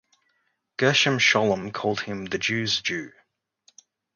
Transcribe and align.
Gershom 0.77 1.19
Scholem 1.19 1.71
called 1.71 2.01
him 2.01 2.25
"the 2.25 2.39
Jews' 2.39 2.81
Jew". 2.81 3.11